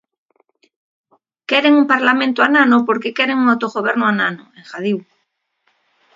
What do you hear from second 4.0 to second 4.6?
anano,